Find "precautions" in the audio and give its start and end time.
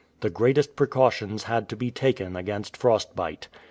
0.75-1.43